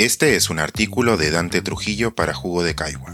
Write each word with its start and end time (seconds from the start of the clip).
Este 0.00 0.34
es 0.34 0.48
un 0.48 0.58
artículo 0.60 1.18
de 1.18 1.30
Dante 1.30 1.60
Trujillo 1.60 2.14
para 2.14 2.32
Jugo 2.32 2.62
de 2.62 2.74
Caigua 2.74 3.12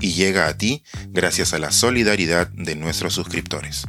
y 0.00 0.14
llega 0.14 0.48
a 0.48 0.56
ti 0.56 0.82
gracias 1.10 1.52
a 1.52 1.58
la 1.58 1.70
solidaridad 1.70 2.48
de 2.48 2.74
nuestros 2.74 3.12
suscriptores. 3.12 3.86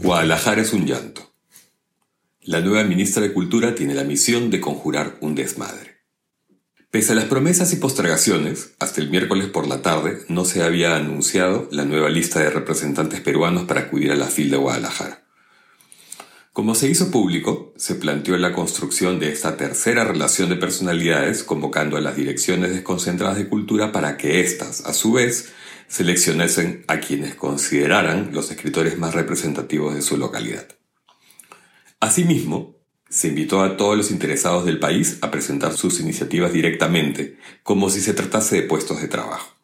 Guadalajara 0.01 0.63
es 0.63 0.73
un 0.73 0.87
llanto. 0.87 1.35
La 2.41 2.63
nueva 2.63 2.85
ministra 2.85 3.21
de 3.21 3.35
Cultura 3.35 3.75
tiene 3.75 3.93
la 3.93 4.05
misión 4.05 4.49
de 4.49 4.63
conjurar 4.63 5.19
un 5.21 5.35
desmadre. 5.35 5.88
Pese 6.91 7.13
a 7.13 7.17
las 7.17 7.27
promesas 7.27 7.71
y 7.75 7.77
postergaciones, 7.77 8.71
hasta 8.79 9.03
el 9.03 9.11
miércoles 9.11 9.49
por 9.49 9.67
la 9.67 9.83
tarde 9.83 10.23
no 10.29 10.47
se 10.47 10.63
había 10.63 10.97
anunciado 10.97 11.69
la 11.71 11.85
nueva 11.85 12.09
lista 12.09 12.41
de 12.41 12.49
representantes 12.49 13.21
peruanos 13.21 13.65
para 13.65 13.83
acudir 13.83 14.11
a 14.11 14.17
la 14.17 14.25
FIL 14.25 14.51
de 14.51 14.57
Guadalajara. 14.57 15.23
Como 16.55 16.75
se 16.75 16.89
hizo 16.89 17.11
público, 17.11 17.75
se 17.77 17.95
planteó 17.95 18.39
la 18.39 18.55
construcción 18.55 19.21
de 19.21 19.31
esta 19.31 19.59
tercera 19.59 20.05
relación 20.05 20.49
de 20.49 20.57
personalidades 20.57 21.45
convocando 21.45 21.99
a 21.99 22.01
las 22.01 22.17
direcciones 22.17 22.71
desconcentradas 22.71 23.37
de 23.37 23.51
cultura 23.51 23.93
para 23.93 24.17
que 24.17 24.41
éstas, 24.41 24.87
a 24.87 24.95
su 24.95 25.13
vez, 25.13 25.53
seleccionasen 25.89 26.85
a 26.89 27.01
quienes 27.01 27.35
consideraran 27.35 28.31
los 28.33 28.51
escritores 28.51 28.97
más 28.97 29.15
representativos 29.15 29.95
de 29.95 30.01
su 30.01 30.17
localidad. 30.17 30.67
Asimismo, 32.01 32.78
se 33.09 33.29
invitó 33.29 33.63
a 33.63 33.77
todos 33.77 33.97
los 33.97 34.11
interesados 34.11 34.65
del 34.65 34.79
país 34.79 35.19
a 35.23 35.31
presentar 35.31 35.75
sus 35.75 36.01
iniciativas 36.01 36.53
directamente, 36.53 37.39
como 37.63 37.91
si 37.91 38.01
se 38.01 38.15
tratase 38.15 38.57
de 38.57 38.63
puestos 38.63 39.01
de 39.01 39.09
trabajo. 39.09 39.55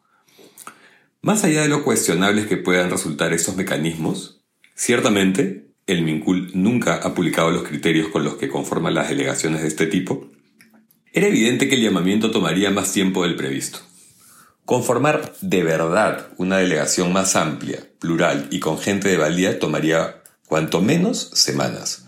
Más 1.21 1.43
allá 1.43 1.61
de 1.61 1.69
lo 1.69 1.83
cuestionables 1.83 2.47
que 2.47 2.57
puedan 2.57 2.89
resultar 2.89 3.33
estos 3.33 3.55
mecanismos, 3.55 4.41
ciertamente 4.75 5.67
el 5.87 6.01
MINCUL 6.01 6.51
nunca 6.53 6.95
ha 6.95 7.13
publicado 7.13 7.51
los 7.51 7.63
criterios 7.63 8.09
con 8.09 8.23
los 8.23 8.35
que 8.35 8.49
conforman 8.49 8.95
las 8.95 9.09
delegaciones 9.09 9.61
de 9.61 9.67
este 9.67 9.85
tipo, 9.85 10.31
era 11.13 11.27
evidente 11.27 11.69
que 11.69 11.75
el 11.75 11.83
llamamiento 11.83 12.31
tomaría 12.31 12.71
más 12.71 12.91
tiempo 12.91 13.23
del 13.23 13.35
previsto. 13.35 13.79
Conformar 14.65 15.33
de 15.41 15.63
verdad 15.63 16.29
una 16.37 16.57
delegación 16.57 17.13
más 17.13 17.35
amplia, 17.35 17.79
plural 17.99 18.47
y 18.49 18.59
con 18.59 18.79
gente 18.79 19.09
de 19.09 19.17
valía 19.17 19.59
tomaría 19.59 20.23
cuanto 20.47 20.81
menos 20.81 21.29
semanas 21.33 22.04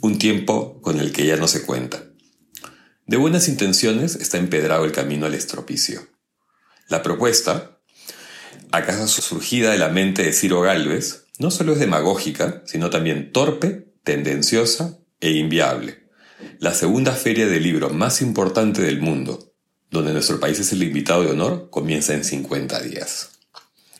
un 0.00 0.18
tiempo 0.18 0.80
con 0.80 1.00
el 1.00 1.12
que 1.12 1.26
ya 1.26 1.36
no 1.36 1.48
se 1.48 1.62
cuenta. 1.62 2.04
De 3.06 3.16
buenas 3.16 3.48
intenciones 3.48 4.16
está 4.16 4.38
empedrado 4.38 4.84
el 4.84 4.92
camino 4.92 5.26
al 5.26 5.34
estropicio. 5.34 6.06
La 6.88 7.02
propuesta, 7.02 7.80
acaso 8.70 9.22
surgida 9.22 9.70
de 9.70 9.78
la 9.78 9.88
mente 9.88 10.22
de 10.22 10.32
Ciro 10.32 10.60
Galvez, 10.60 11.24
no 11.38 11.50
solo 11.50 11.72
es 11.72 11.78
demagógica, 11.78 12.62
sino 12.66 12.90
también 12.90 13.32
torpe, 13.32 13.94
tendenciosa 14.04 14.98
e 15.20 15.32
inviable. 15.32 16.08
La 16.58 16.74
segunda 16.74 17.12
feria 17.12 17.46
de 17.46 17.60
libro 17.60 17.90
más 17.90 18.20
importante 18.20 18.82
del 18.82 19.00
mundo, 19.00 19.52
donde 19.90 20.12
nuestro 20.12 20.38
país 20.38 20.58
es 20.58 20.72
el 20.72 20.82
invitado 20.82 21.22
de 21.22 21.30
honor, 21.30 21.70
comienza 21.70 22.14
en 22.14 22.24
50 22.24 22.80
días. 22.82 23.37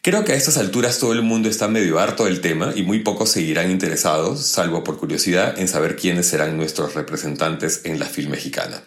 Creo 0.08 0.24
que 0.24 0.32
a 0.32 0.36
estas 0.36 0.56
alturas 0.56 1.00
todo 1.00 1.12
el 1.12 1.20
mundo 1.20 1.50
está 1.50 1.68
medio 1.68 1.98
harto 1.98 2.24
del 2.24 2.40
tema 2.40 2.72
y 2.74 2.82
muy 2.82 3.00
pocos 3.00 3.28
seguirán 3.28 3.70
interesados, 3.70 4.40
salvo 4.40 4.82
por 4.82 4.96
curiosidad, 4.96 5.58
en 5.58 5.68
saber 5.68 5.96
quiénes 5.96 6.24
serán 6.24 6.56
nuestros 6.56 6.94
representantes 6.94 7.82
en 7.84 7.98
la 7.98 8.06
film 8.06 8.30
mexicana. 8.30 8.82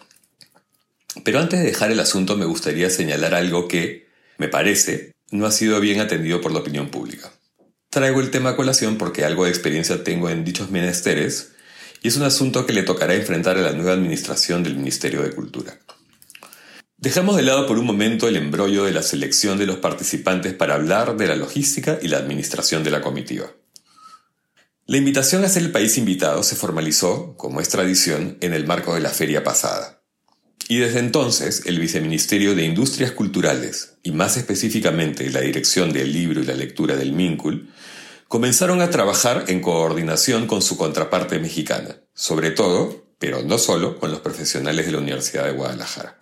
Pero 1.22 1.38
antes 1.38 1.60
de 1.60 1.66
dejar 1.66 1.92
el 1.92 2.00
asunto 2.00 2.36
me 2.36 2.44
gustaría 2.44 2.90
señalar 2.90 3.36
algo 3.36 3.68
que, 3.68 4.08
me 4.36 4.48
parece, 4.48 5.12
no 5.30 5.46
ha 5.46 5.52
sido 5.52 5.78
bien 5.78 6.00
atendido 6.00 6.40
por 6.40 6.50
la 6.50 6.58
opinión 6.58 6.88
pública. 6.88 7.30
Traigo 7.88 8.20
el 8.20 8.32
tema 8.32 8.50
a 8.50 8.56
colación 8.56 8.98
porque 8.98 9.24
algo 9.24 9.44
de 9.44 9.50
experiencia 9.50 10.02
tengo 10.02 10.28
en 10.28 10.44
dichos 10.44 10.72
menesteres 10.72 11.52
y 12.02 12.08
es 12.08 12.16
un 12.16 12.24
asunto 12.24 12.66
que 12.66 12.72
le 12.72 12.82
tocará 12.82 13.14
enfrentar 13.14 13.56
a 13.58 13.62
la 13.62 13.74
nueva 13.74 13.92
administración 13.92 14.64
del 14.64 14.74
Ministerio 14.74 15.22
de 15.22 15.30
Cultura. 15.30 15.78
Dejamos 17.02 17.34
de 17.34 17.42
lado 17.42 17.66
por 17.66 17.80
un 17.80 17.84
momento 17.84 18.28
el 18.28 18.36
embrollo 18.36 18.84
de 18.84 18.92
la 18.92 19.02
selección 19.02 19.58
de 19.58 19.66
los 19.66 19.78
participantes 19.78 20.54
para 20.54 20.76
hablar 20.76 21.16
de 21.16 21.26
la 21.26 21.34
logística 21.34 21.98
y 22.00 22.06
la 22.06 22.18
administración 22.18 22.84
de 22.84 22.92
la 22.92 23.00
comitiva. 23.00 23.50
La 24.86 24.98
invitación 24.98 25.44
a 25.44 25.48
ser 25.48 25.64
el 25.64 25.72
país 25.72 25.98
invitado 25.98 26.44
se 26.44 26.54
formalizó, 26.54 27.36
como 27.36 27.60
es 27.60 27.68
tradición, 27.70 28.38
en 28.40 28.54
el 28.54 28.68
marco 28.68 28.94
de 28.94 29.00
la 29.00 29.08
feria 29.08 29.42
pasada. 29.42 30.04
Y 30.68 30.78
desde 30.78 31.00
entonces, 31.00 31.64
el 31.66 31.80
Viceministerio 31.80 32.54
de 32.54 32.66
Industrias 32.66 33.10
Culturales, 33.10 33.94
y 34.04 34.12
más 34.12 34.36
específicamente 34.36 35.28
la 35.30 35.40
Dirección 35.40 35.92
del 35.92 36.12
Libro 36.12 36.40
y 36.40 36.46
la 36.46 36.54
Lectura 36.54 36.94
del 36.94 37.14
MINCUL, 37.14 37.68
comenzaron 38.28 38.80
a 38.80 38.90
trabajar 38.90 39.46
en 39.48 39.60
coordinación 39.60 40.46
con 40.46 40.62
su 40.62 40.76
contraparte 40.76 41.40
mexicana, 41.40 41.96
sobre 42.14 42.52
todo, 42.52 43.08
pero 43.18 43.42
no 43.42 43.58
solo, 43.58 43.98
con 43.98 44.12
los 44.12 44.20
profesionales 44.20 44.86
de 44.86 44.92
la 44.92 44.98
Universidad 44.98 45.46
de 45.46 45.52
Guadalajara. 45.52 46.21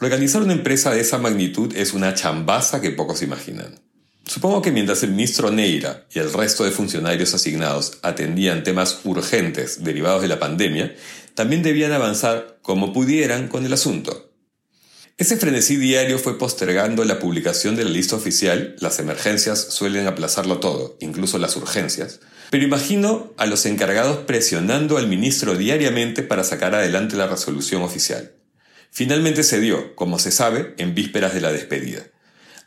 Organizar 0.00 0.42
una 0.42 0.52
empresa 0.52 0.92
de 0.92 1.00
esa 1.00 1.18
magnitud 1.18 1.74
es 1.74 1.92
una 1.92 2.14
chambaza 2.14 2.80
que 2.80 2.92
pocos 2.92 3.20
imaginan. 3.22 3.80
Supongo 4.24 4.62
que 4.62 4.70
mientras 4.70 5.02
el 5.02 5.10
ministro 5.10 5.50
Neira 5.50 6.06
y 6.14 6.20
el 6.20 6.32
resto 6.32 6.62
de 6.62 6.70
funcionarios 6.70 7.34
asignados 7.34 7.98
atendían 8.02 8.62
temas 8.62 9.00
urgentes 9.02 9.82
derivados 9.82 10.22
de 10.22 10.28
la 10.28 10.38
pandemia, 10.38 10.94
también 11.34 11.64
debían 11.64 11.90
avanzar 11.90 12.58
como 12.62 12.92
pudieran 12.92 13.48
con 13.48 13.66
el 13.66 13.72
asunto. 13.72 14.30
Ese 15.16 15.36
frenesí 15.36 15.74
diario 15.74 16.20
fue 16.20 16.38
postergando 16.38 17.04
la 17.04 17.18
publicación 17.18 17.74
de 17.74 17.82
la 17.82 17.90
lista 17.90 18.14
oficial, 18.14 18.76
las 18.78 19.00
emergencias 19.00 19.58
suelen 19.58 20.06
aplazarlo 20.06 20.60
todo, 20.60 20.96
incluso 21.00 21.38
las 21.38 21.56
urgencias, 21.56 22.20
pero 22.50 22.62
imagino 22.62 23.34
a 23.36 23.46
los 23.46 23.66
encargados 23.66 24.18
presionando 24.18 24.96
al 24.96 25.08
ministro 25.08 25.56
diariamente 25.56 26.22
para 26.22 26.44
sacar 26.44 26.76
adelante 26.76 27.16
la 27.16 27.26
resolución 27.26 27.82
oficial. 27.82 28.37
Finalmente 28.90 29.42
se 29.42 29.60
dio, 29.60 29.94
como 29.94 30.18
se 30.18 30.30
sabe, 30.30 30.74
en 30.78 30.94
vísperas 30.94 31.34
de 31.34 31.40
la 31.40 31.52
despedida. 31.52 32.02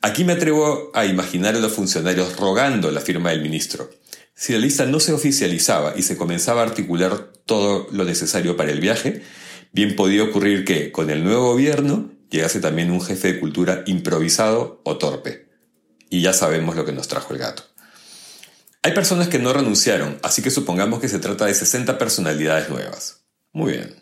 Aquí 0.02 0.24
me 0.24 0.34
atrevo 0.34 0.92
a 0.94 1.06
imaginar 1.06 1.56
a 1.56 1.59
los 1.59 1.74
funcionarios 1.74 2.38
rogando 2.38 2.90
la 2.92 3.02
firma 3.02 3.30
del 3.30 3.42
ministro. 3.42 3.90
Si 4.34 4.54
la 4.54 4.60
lista 4.60 4.86
no 4.86 5.00
se 5.00 5.14
oficializaba 5.14 5.94
y 5.96 6.02
se 6.02 6.18
comenzaba 6.18 6.62
a 6.62 6.66
articular 6.66 7.31
todo 7.46 7.88
lo 7.92 8.04
necesario 8.04 8.58
para 8.58 8.72
el 8.72 8.80
viaje, 8.80 9.22
bien 9.72 9.96
podía 9.96 10.24
ocurrir 10.24 10.66
que, 10.66 10.92
con 10.92 11.12
el 11.12 11.24
nuevo 11.24 11.52
gobierno, 11.52 12.12
llegase 12.31 12.60
también 12.60 12.90
un 12.90 13.02
jefe 13.02 13.34
de 13.34 13.40
cultura 13.40 13.84
improvisado 13.86 14.81
o 14.84 14.98
torpe. 14.98 15.50
Y 16.10 16.22
ya 16.22 16.34
sabemos 16.34 16.76
lo 16.76 16.86
que 16.86 16.94
nos 16.94 17.08
trajo 17.08 17.34
el 17.34 17.40
gato. 17.40 17.64
Hay 18.84 18.94
personas 18.94 19.28
que 19.28 19.38
no 19.38 19.54
renunciaron, 19.54 20.18
así 20.24 20.42
que 20.42 20.50
supongamos 20.50 21.00
que 21.00 21.10
se 21.10 21.20
trata 21.20 21.46
de 21.46 21.54
60 21.54 22.00
personalidades 22.00 22.70
nuevas. 22.70 23.22
Muy 23.54 23.74
bien. 23.74 24.00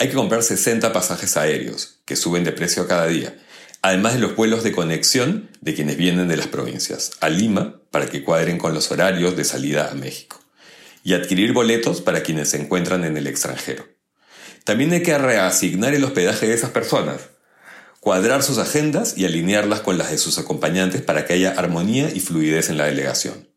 Hay 0.00 0.10
que 0.10 0.14
comprar 0.14 0.44
60 0.44 0.92
pasajes 0.92 1.36
aéreos, 1.36 1.98
que 2.04 2.14
suben 2.14 2.44
de 2.44 2.52
precio 2.52 2.86
cada 2.86 3.08
día, 3.08 3.36
además 3.82 4.14
de 4.14 4.20
los 4.20 4.36
vuelos 4.36 4.62
de 4.62 4.70
conexión 4.70 5.50
de 5.60 5.74
quienes 5.74 5.96
vienen 5.96 6.28
de 6.28 6.36
las 6.36 6.46
provincias, 6.46 7.10
a 7.20 7.28
Lima, 7.28 7.80
para 7.90 8.06
que 8.06 8.22
cuadren 8.22 8.58
con 8.58 8.74
los 8.74 8.92
horarios 8.92 9.36
de 9.36 9.42
salida 9.42 9.90
a 9.90 9.94
México, 9.94 10.38
y 11.02 11.14
adquirir 11.14 11.52
boletos 11.52 12.00
para 12.00 12.22
quienes 12.22 12.50
se 12.50 12.60
encuentran 12.60 13.04
en 13.04 13.16
el 13.16 13.26
extranjero. 13.26 13.88
También 14.62 14.92
hay 14.92 15.02
que 15.02 15.18
reasignar 15.18 15.94
el 15.94 16.04
hospedaje 16.04 16.46
de 16.46 16.54
esas 16.54 16.70
personas, 16.70 17.30
cuadrar 17.98 18.44
sus 18.44 18.58
agendas 18.58 19.18
y 19.18 19.24
alinearlas 19.24 19.80
con 19.80 19.98
las 19.98 20.12
de 20.12 20.18
sus 20.18 20.38
acompañantes 20.38 21.02
para 21.02 21.26
que 21.26 21.32
haya 21.32 21.54
armonía 21.58 22.08
y 22.14 22.20
fluidez 22.20 22.70
en 22.70 22.76
la 22.76 22.84
delegación. 22.84 23.48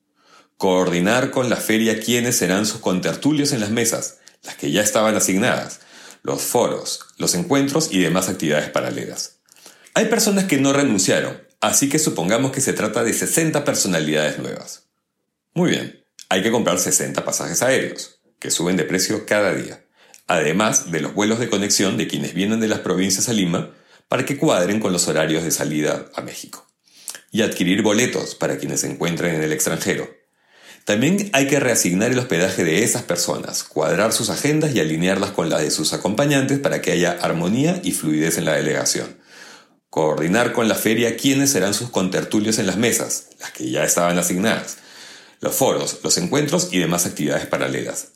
Coordinar 0.58 1.30
con 1.30 1.52
la 1.52 1.58
feria 1.58 2.00
quiénes 2.00 2.38
serán 2.38 2.66
sus 2.66 2.82
contertulios 2.82 3.52
en 3.52 3.60
las 3.60 3.70
mesas, 3.70 4.18
las 4.42 4.56
que 4.56 4.72
ya 4.72 4.82
estaban 4.82 5.16
asignadas, 5.16 5.82
los 6.24 6.42
foros, 6.42 7.08
los 7.18 7.36
encuentros 7.36 7.90
y 7.92 8.02
demás 8.02 8.30
actividades 8.30 8.70
paralelas. 8.70 9.40
Hay 9.94 10.06
personas 10.06 10.46
que 10.46 10.58
no 10.58 10.74
renunciaron, 10.74 11.42
así 11.60 11.90
que 11.90 12.00
supongamos 12.00 12.52
que 12.52 12.62
se 12.62 12.74
trata 12.74 13.04
de 13.04 13.14
60 13.14 13.66
personalidades 13.66 14.38
nuevas. 14.40 14.90
Muy 15.54 15.72
bien, 15.72 16.06
hay 16.30 16.42
que 16.44 16.52
comprar 16.52 16.80
60 16.80 17.26
pasajes 17.26 17.62
aéreos, 17.62 18.22
que 18.40 18.52
suben 18.52 18.78
de 18.78 18.86
precio 18.86 19.26
cada 19.26 19.54
día, 19.54 19.86
además 20.28 20.92
de 20.92 21.02
los 21.02 21.14
vuelos 21.14 21.40
de 21.40 21.50
conexión 21.50 21.98
de 21.98 22.08
quienes 22.08 22.34
vienen 22.34 22.60
de 22.60 22.68
las 22.68 22.80
provincias 22.80 23.28
a 23.28 23.34
Lima 23.34 23.72
para 24.08 24.26
que 24.26 24.38
cuadren 24.38 24.80
con 24.80 24.94
los 24.94 25.08
horarios 25.08 25.44
de 25.44 25.52
salida 25.52 26.06
a 26.16 26.22
México, 26.22 26.68
y 27.32 27.42
adquirir 27.42 27.82
boletos 27.82 28.36
para 28.36 28.58
quienes 28.58 28.82
se 28.82 28.92
encuentren 28.92 29.36
en 29.36 29.44
el 29.44 29.52
extranjero, 29.52 30.10
también 30.86 31.30
hay 31.34 31.48
que 31.48 31.60
reasignar 31.60 32.12
el 32.12 32.20
hospedaje 32.20 32.64
de 32.64 32.84
esas 32.84 33.04
personas, 33.04 33.64
cuadrar 33.64 34.14
sus 34.14 34.30
agendas 34.30 34.74
y 34.74 34.80
alinearlas 34.80 35.32
con 35.32 35.50
las 35.50 35.62
de 35.62 35.72
sus 35.72 35.94
acompañantes 35.94 36.60
para 36.60 36.82
que 36.82 36.92
haya 36.92 37.18
armonía 37.22 37.80
y 37.84 37.92
fluidez 37.92 38.38
en 38.38 38.46
la 38.46 38.54
delegación. 38.54 39.18
Coordinar 39.90 40.54
con 40.54 40.68
la 40.68 40.76
feria 40.76 41.18
quiénes 41.18 41.52
serán 41.52 41.74
sus 41.74 41.90
contertulios 41.90 42.58
en 42.58 42.66
las 42.66 42.78
mesas, 42.78 43.28
las 43.40 43.52
que 43.52 43.70
ya 43.70 43.84
estaban 43.84 44.18
asignadas, 44.18 44.78
los 45.40 45.54
foros, 45.54 46.00
los 46.04 46.18
encuentros 46.18 46.70
y 46.72 46.80
demás 46.80 47.06
actividades 47.06 47.46
paralelas. 47.46 48.14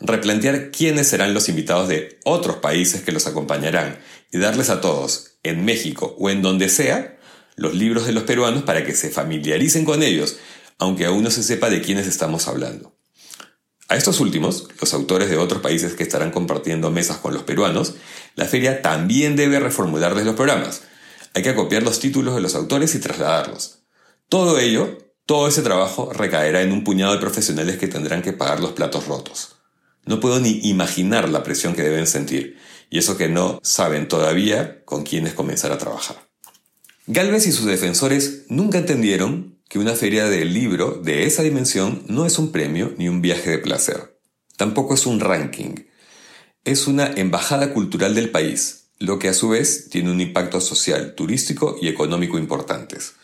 Replantear 0.00 0.70
quiénes 0.70 1.08
serán 1.08 1.32
los 1.32 1.48
invitados 1.48 1.88
de 1.88 2.18
otros 2.24 2.56
países 2.56 3.02
que 3.02 3.12
los 3.12 3.26
acompañarán 3.26 3.98
y 4.30 4.38
darles 4.38 4.68
a 4.68 4.82
todos, 4.82 5.38
en 5.42 5.64
México 5.64 6.14
o 6.18 6.28
en 6.28 6.42
donde 6.42 6.68
sea, 6.68 7.16
los 7.54 7.74
libros 7.74 8.06
de 8.06 8.12
los 8.12 8.24
peruanos 8.24 8.64
para 8.64 8.84
que 8.84 8.94
se 8.94 9.08
familiaricen 9.08 9.86
con 9.86 10.02
ellos 10.02 10.36
aunque 10.78 11.06
aún 11.06 11.22
no 11.22 11.30
se 11.30 11.42
sepa 11.42 11.70
de 11.70 11.80
quiénes 11.82 12.06
estamos 12.06 12.48
hablando. 12.48 12.96
A 13.88 13.96
estos 13.96 14.18
últimos, 14.18 14.68
los 14.80 14.94
autores 14.94 15.30
de 15.30 15.36
otros 15.36 15.62
países 15.62 15.94
que 15.94 16.02
estarán 16.02 16.32
compartiendo 16.32 16.90
mesas 16.90 17.18
con 17.18 17.32
los 17.32 17.44
peruanos, 17.44 17.94
la 18.34 18.46
feria 18.46 18.82
también 18.82 19.36
debe 19.36 19.60
reformularles 19.60 20.24
los 20.24 20.34
programas. 20.34 20.82
Hay 21.34 21.42
que 21.42 21.54
copiar 21.54 21.84
los 21.84 22.00
títulos 22.00 22.34
de 22.34 22.40
los 22.40 22.56
autores 22.56 22.94
y 22.96 22.98
trasladarlos. 22.98 23.84
Todo 24.28 24.58
ello, 24.58 24.98
todo 25.24 25.46
ese 25.46 25.62
trabajo 25.62 26.12
recaerá 26.12 26.62
en 26.62 26.72
un 26.72 26.82
puñado 26.82 27.12
de 27.12 27.20
profesionales 27.20 27.78
que 27.78 27.86
tendrán 27.86 28.22
que 28.22 28.32
pagar 28.32 28.58
los 28.58 28.72
platos 28.72 29.06
rotos. 29.06 29.56
No 30.04 30.18
puedo 30.18 30.40
ni 30.40 30.60
imaginar 30.68 31.28
la 31.28 31.44
presión 31.44 31.74
que 31.74 31.82
deben 31.82 32.08
sentir, 32.08 32.58
y 32.90 32.98
eso 32.98 33.16
que 33.16 33.28
no 33.28 33.60
saben 33.62 34.08
todavía 34.08 34.84
con 34.84 35.04
quiénes 35.04 35.34
comenzar 35.34 35.70
a 35.70 35.78
trabajar. 35.78 36.16
Galvez 37.06 37.46
y 37.46 37.52
sus 37.52 37.66
defensores 37.66 38.46
nunca 38.48 38.78
entendieron 38.78 39.55
que 39.68 39.78
una 39.78 39.94
feria 39.94 40.28
del 40.28 40.54
libro 40.54 40.92
de 41.02 41.24
esa 41.24 41.42
dimensión 41.42 42.04
no 42.06 42.26
es 42.26 42.38
un 42.38 42.52
premio 42.52 42.94
ni 42.98 43.08
un 43.08 43.20
viaje 43.20 43.50
de 43.50 43.58
placer. 43.58 44.18
Tampoco 44.56 44.94
es 44.94 45.06
un 45.06 45.20
ranking. 45.20 45.74
Es 46.64 46.86
una 46.86 47.06
embajada 47.06 47.72
cultural 47.72 48.14
del 48.14 48.30
país, 48.30 48.88
lo 48.98 49.18
que 49.18 49.28
a 49.28 49.34
su 49.34 49.50
vez 49.50 49.88
tiene 49.90 50.10
un 50.10 50.20
impacto 50.20 50.60
social, 50.60 51.14
turístico 51.14 51.76
y 51.80 51.88
económico 51.88 52.38
importantes. 52.38 53.14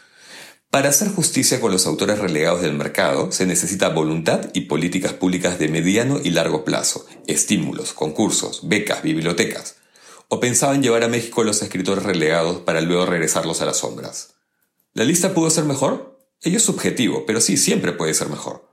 Para 0.71 0.89
hacer 0.89 1.09
justicia 1.11 1.61
con 1.61 1.71
los 1.71 1.87
autores 1.87 2.19
relegados 2.19 2.63
del 2.63 2.73
mercado 2.73 3.31
se 3.31 3.47
necesita 3.47 3.91
voluntad 3.91 4.49
y 4.55 4.63
políticas 4.63 5.13
públicas 5.13 5.59
de 5.59 5.69
mediano 5.69 6.19
y 6.23 6.31
largo 6.31 6.65
plazo, 6.65 7.05
estímulos, 7.27 7.93
concursos, 7.93 8.67
becas, 8.69 9.03
bibliotecas. 9.03 9.77
¿O 10.29 10.41
pensaban 10.41 10.83
llevar 10.83 11.05
a 11.05 11.09
México 11.09 11.45
los 11.45 11.61
escritores 11.61 12.05
relegados 12.05 12.61
para 12.61 12.81
luego 12.81 13.05
regresarlos 13.05 13.61
a 13.61 13.67
las 13.67 13.79
sombras? 13.79 14.35
¿La 14.95 15.05
lista 15.05 15.35
pudo 15.35 15.51
ser 15.51 15.65
mejor? 15.65 16.12
Ello 16.43 16.57
es 16.57 16.65
subjetivo, 16.65 17.25
pero 17.25 17.41
sí, 17.41 17.57
siempre 17.57 17.93
puede 17.93 18.15
ser 18.15 18.29
mejor. 18.29 18.69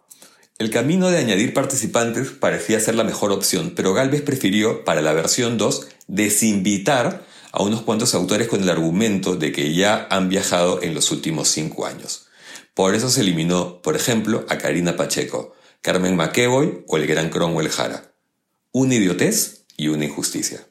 El 0.57 0.71
camino 0.71 1.09
de 1.09 1.19
añadir 1.19 1.53
participantes 1.53 2.29
parecía 2.29 2.79
ser 2.79 2.95
la 2.95 3.03
mejor 3.03 3.31
opción, 3.31 3.73
pero 3.75 3.93
Galvez 3.93 4.23
prefirió, 4.23 4.83
para 4.83 5.01
la 5.01 5.13
versión 5.13 5.57
2, 5.57 5.87
desinvitar 6.07 7.25
a 7.51 7.61
unos 7.61 7.83
cuantos 7.83 8.15
autores 8.15 8.47
con 8.47 8.63
el 8.63 8.69
argumento 8.69 9.35
de 9.35 9.51
que 9.51 9.73
ya 9.73 10.07
han 10.09 10.29
viajado 10.29 10.81
en 10.81 10.95
los 10.95 11.11
últimos 11.11 11.47
cinco 11.47 11.85
años. 11.85 12.27
Por 12.73 12.95
eso 12.95 13.09
se 13.09 13.21
eliminó, 13.21 13.81
por 13.81 13.95
ejemplo, 13.95 14.45
a 14.49 14.57
Karina 14.57 14.95
Pacheco, 14.95 15.53
Carmen 15.81 16.15
McEvoy 16.15 16.83
o 16.87 16.97
el 16.97 17.07
gran 17.07 17.29
Cromwell 17.29 17.69
Jara. 17.69 18.13
Una 18.71 18.95
idiotez 18.95 19.65
y 19.77 19.89
una 19.89 20.05
injusticia. 20.05 20.65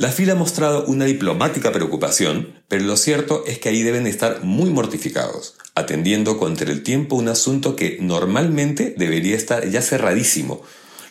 La 0.00 0.10
fila 0.10 0.32
ha 0.32 0.34
mostrado 0.34 0.86
una 0.86 1.04
diplomática 1.04 1.72
preocupación, 1.72 2.54
pero 2.68 2.84
lo 2.84 2.96
cierto 2.96 3.44
es 3.46 3.58
que 3.58 3.68
ahí 3.68 3.82
deben 3.82 4.06
estar 4.06 4.42
muy 4.42 4.70
mortificados, 4.70 5.56
atendiendo 5.74 6.38
contra 6.38 6.72
el 6.72 6.82
tiempo 6.82 7.16
un 7.16 7.28
asunto 7.28 7.76
que 7.76 7.98
normalmente 8.00 8.94
debería 8.96 9.36
estar 9.36 9.68
ya 9.68 9.82
cerradísimo, 9.82 10.62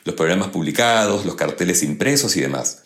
los 0.05 0.15
programas 0.15 0.47
publicados, 0.47 1.23
los 1.23 1.35
carteles 1.35 1.83
impresos 1.83 2.35
y 2.35 2.41
demás. 2.41 2.81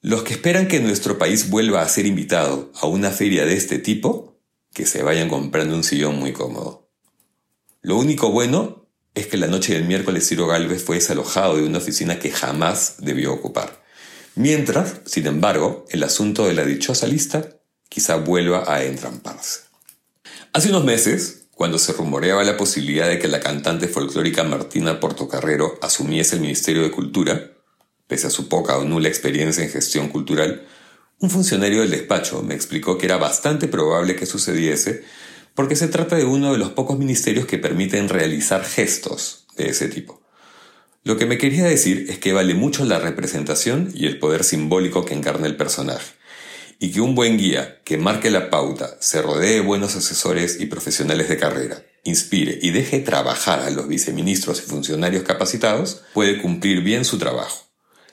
Los 0.00 0.22
que 0.22 0.32
esperan 0.32 0.66
que 0.66 0.80
nuestro 0.80 1.18
país 1.18 1.50
vuelva 1.50 1.82
a 1.82 1.88
ser 1.90 2.06
invitado 2.06 2.72
a 2.80 2.86
una 2.86 3.10
feria 3.10 3.44
de 3.44 3.58
este 3.58 3.78
tipo, 3.80 4.40
que 4.72 4.86
se 4.86 5.02
vayan 5.02 5.28
comprando 5.28 5.74
un 5.74 5.84
sillón 5.84 6.18
muy 6.18 6.32
cómodo. 6.32 6.88
Lo 7.82 7.98
único 7.98 8.30
bueno 8.30 8.86
es 9.14 9.26
que 9.26 9.36
la 9.36 9.46
noche 9.46 9.74
del 9.74 9.84
miércoles 9.84 10.26
Ciro 10.26 10.46
Galvez 10.46 10.82
fue 10.82 10.96
desalojado 10.96 11.58
de 11.58 11.64
una 11.64 11.76
oficina 11.76 12.18
que 12.18 12.30
jamás 12.30 12.94
debió 13.00 13.34
ocupar. 13.34 13.79
Mientras, 14.40 15.02
sin 15.04 15.26
embargo, 15.26 15.84
el 15.90 16.02
asunto 16.02 16.46
de 16.46 16.54
la 16.54 16.64
dichosa 16.64 17.06
lista 17.06 17.60
quizá 17.90 18.16
vuelva 18.16 18.72
a 18.74 18.82
entramparse. 18.84 19.64
Hace 20.54 20.70
unos 20.70 20.82
meses, 20.82 21.48
cuando 21.50 21.78
se 21.78 21.92
rumoreaba 21.92 22.42
la 22.42 22.56
posibilidad 22.56 23.06
de 23.06 23.18
que 23.18 23.28
la 23.28 23.40
cantante 23.40 23.86
folclórica 23.86 24.42
Martina 24.42 24.98
Portocarrero 24.98 25.78
asumiese 25.82 26.36
el 26.36 26.40
Ministerio 26.40 26.82
de 26.82 26.90
Cultura, 26.90 27.50
pese 28.06 28.28
a 28.28 28.30
su 28.30 28.48
poca 28.48 28.78
o 28.78 28.84
nula 28.84 29.08
experiencia 29.08 29.62
en 29.62 29.68
gestión 29.68 30.08
cultural, 30.08 30.66
un 31.18 31.28
funcionario 31.28 31.82
del 31.82 31.90
despacho 31.90 32.42
me 32.42 32.54
explicó 32.54 32.96
que 32.96 33.04
era 33.04 33.18
bastante 33.18 33.68
probable 33.68 34.16
que 34.16 34.24
sucediese 34.24 35.04
porque 35.54 35.76
se 35.76 35.88
trata 35.88 36.16
de 36.16 36.24
uno 36.24 36.52
de 36.52 36.58
los 36.58 36.70
pocos 36.70 36.98
ministerios 36.98 37.44
que 37.44 37.58
permiten 37.58 38.08
realizar 38.08 38.64
gestos 38.64 39.46
de 39.58 39.68
ese 39.68 39.88
tipo. 39.88 40.19
Lo 41.02 41.16
que 41.16 41.24
me 41.24 41.38
quería 41.38 41.64
decir 41.64 42.06
es 42.10 42.18
que 42.18 42.34
vale 42.34 42.52
mucho 42.52 42.84
la 42.84 42.98
representación 42.98 43.90
y 43.94 44.04
el 44.04 44.18
poder 44.18 44.44
simbólico 44.44 45.06
que 45.06 45.14
encarna 45.14 45.46
el 45.46 45.56
personaje, 45.56 46.12
y 46.78 46.92
que 46.92 47.00
un 47.00 47.14
buen 47.14 47.38
guía 47.38 47.80
que 47.84 47.96
marque 47.96 48.30
la 48.30 48.50
pauta, 48.50 48.98
se 49.00 49.22
rodee 49.22 49.54
de 49.54 49.60
buenos 49.60 49.96
asesores 49.96 50.60
y 50.60 50.66
profesionales 50.66 51.30
de 51.30 51.38
carrera, 51.38 51.82
inspire 52.04 52.58
y 52.60 52.70
deje 52.70 53.00
trabajar 53.00 53.60
a 53.60 53.70
los 53.70 53.88
viceministros 53.88 54.58
y 54.58 54.68
funcionarios 54.68 55.22
capacitados, 55.22 56.02
puede 56.12 56.40
cumplir 56.40 56.82
bien 56.82 57.06
su 57.06 57.16
trabajo. 57.16 57.64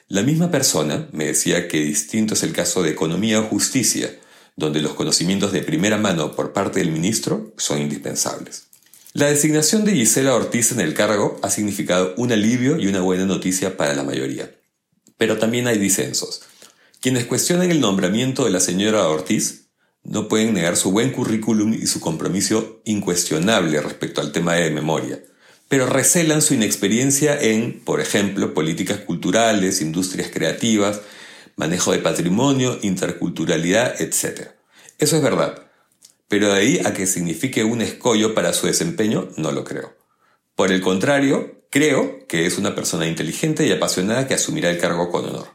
La 0.07 0.21
misma 0.21 0.49
persona 0.49 1.09
me 1.11 1.25
decía 1.25 1.67
que 1.67 1.81
distinto 1.81 2.35
es 2.35 2.43
el 2.43 2.53
caso 2.53 2.83
de 2.83 2.91
economía 2.91 3.41
o 3.41 3.43
justicia, 3.43 4.17
donde 4.55 4.81
los 4.81 4.93
conocimientos 4.93 5.51
de 5.51 5.61
primera 5.61 5.97
mano 5.97 6.37
por 6.37 6.53
parte 6.53 6.79
del 6.79 6.91
ministro 6.91 7.53
son 7.57 7.81
indispensables. 7.81 8.66
La 9.17 9.29
designación 9.29 9.83
de 9.83 9.93
Gisela 9.93 10.35
Ortiz 10.35 10.71
en 10.71 10.79
el 10.79 10.93
cargo 10.93 11.39
ha 11.41 11.49
significado 11.49 12.13
un 12.17 12.31
alivio 12.31 12.77
y 12.77 12.85
una 12.85 13.01
buena 13.01 13.25
noticia 13.25 13.75
para 13.75 13.95
la 13.95 14.03
mayoría. 14.03 14.51
Pero 15.17 15.39
también 15.39 15.65
hay 15.65 15.79
disensos. 15.79 16.43
Quienes 17.01 17.25
cuestionan 17.25 17.71
el 17.71 17.81
nombramiento 17.81 18.45
de 18.45 18.51
la 18.51 18.59
señora 18.59 19.07
Ortiz 19.07 19.69
no 20.03 20.27
pueden 20.27 20.53
negar 20.53 20.77
su 20.77 20.91
buen 20.91 21.11
currículum 21.11 21.73
y 21.73 21.87
su 21.87 21.99
compromiso 21.99 22.79
incuestionable 22.85 23.81
respecto 23.81 24.21
al 24.21 24.31
tema 24.31 24.53
de 24.53 24.69
memoria 24.69 25.19
pero 25.67 25.87
recelan 25.87 26.41
su 26.41 26.53
inexperiencia 26.53 27.39
en, 27.41 27.81
por 27.83 27.99
ejemplo, 27.99 28.53
políticas 28.53 28.99
culturales, 28.99 29.81
industrias 29.81 30.29
creativas, 30.33 31.01
manejo 31.55 31.91
de 31.91 31.99
patrimonio, 31.99 32.79
interculturalidad, 32.83 33.99
etc. 33.99 34.51
Eso 34.97 35.17
es 35.17 35.21
verdad, 35.21 35.66
pero 36.27 36.53
de 36.53 36.59
ahí 36.59 36.81
a 36.85 36.93
que 36.93 37.07
signifique 37.07 37.63
un 37.63 37.81
escollo 37.81 38.33
para 38.33 38.53
su 38.53 38.67
desempeño, 38.67 39.29
no 39.37 39.51
lo 39.51 39.63
creo. 39.63 39.95
Por 40.55 40.71
el 40.71 40.81
contrario, 40.81 41.63
creo 41.69 42.25
que 42.27 42.45
es 42.45 42.57
una 42.57 42.75
persona 42.75 43.07
inteligente 43.07 43.65
y 43.65 43.71
apasionada 43.71 44.27
que 44.27 44.33
asumirá 44.33 44.69
el 44.69 44.79
cargo 44.79 45.11
con 45.11 45.25
honor. 45.25 45.47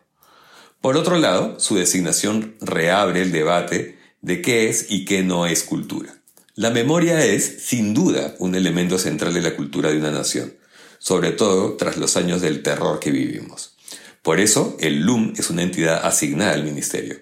Por 0.80 0.96
otro 0.96 1.18
lado, 1.18 1.60
su 1.60 1.76
designación 1.76 2.56
reabre 2.60 3.22
el 3.22 3.32
debate 3.32 3.98
de 4.20 4.42
qué 4.42 4.68
es 4.68 4.86
y 4.88 5.04
qué 5.04 5.22
no 5.22 5.46
es 5.46 5.62
cultura. 5.62 6.22
La 6.54 6.70
memoria 6.70 7.24
es, 7.24 7.64
sin 7.64 7.94
duda, 7.94 8.34
un 8.38 8.54
elemento 8.54 8.98
central 8.98 9.32
de 9.32 9.42
la 9.42 9.56
cultura 9.56 9.90
de 9.90 9.98
una 9.98 10.10
nación, 10.10 10.54
sobre 10.98 11.32
todo 11.32 11.76
tras 11.76 11.96
los 11.96 12.16
años 12.16 12.40
del 12.40 12.62
terror 12.62 13.00
que 13.00 13.10
vivimos. 13.10 13.76
Por 14.22 14.38
eso, 14.38 14.76
el 14.78 15.00
LUM 15.00 15.34
es 15.36 15.50
una 15.50 15.62
entidad 15.62 16.06
asignada 16.06 16.52
al 16.52 16.62
Ministerio. 16.62 17.16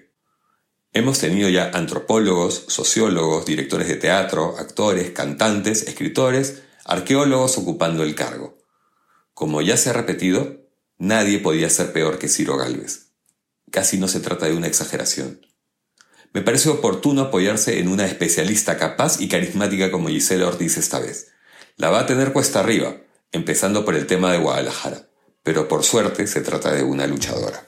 Hemos 0.93 1.19
tenido 1.19 1.49
ya 1.49 1.71
antropólogos, 1.73 2.65
sociólogos, 2.67 3.45
directores 3.45 3.87
de 3.87 3.95
teatro, 3.95 4.55
actores, 4.57 5.11
cantantes, 5.11 5.87
escritores, 5.87 6.63
arqueólogos 6.85 7.57
ocupando 7.57 8.03
el 8.03 8.15
cargo. 8.15 8.57
Como 9.33 9.61
ya 9.61 9.77
se 9.77 9.89
ha 9.89 9.93
repetido, 9.93 10.67
nadie 10.97 11.39
podía 11.39 11.69
ser 11.69 11.93
peor 11.93 12.19
que 12.19 12.27
Ciro 12.27 12.57
Galvez. 12.57 13.11
Casi 13.71 13.97
no 13.97 14.07
se 14.07 14.19
trata 14.19 14.47
de 14.47 14.55
una 14.55 14.67
exageración 14.67 15.41
me 16.33 16.41
parece 16.41 16.69
oportuno 16.69 17.23
apoyarse 17.23 17.79
en 17.79 17.89
una 17.89 18.05
especialista 18.05 18.77
capaz 18.77 19.19
y 19.19 19.27
carismática 19.27 19.91
como 19.91 20.07
Gisela 20.07 20.47
Ortiz 20.47 20.77
esta 20.77 20.99
vez. 20.99 21.31
La 21.75 21.89
va 21.89 22.01
a 22.01 22.05
tener 22.05 22.31
cuesta 22.31 22.61
arriba, 22.61 22.95
empezando 23.33 23.83
por 23.83 23.95
el 23.95 24.07
tema 24.07 24.31
de 24.31 24.37
Guadalajara, 24.37 25.09
pero 25.43 25.67
por 25.67 25.83
suerte 25.83 26.27
se 26.27 26.41
trata 26.41 26.71
de 26.71 26.83
una 26.83 27.05
luchadora. 27.05 27.65